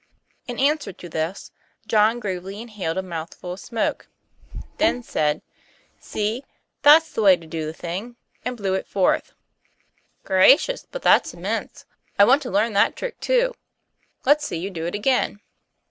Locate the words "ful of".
3.35-3.59